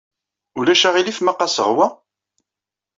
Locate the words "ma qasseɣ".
1.21-1.69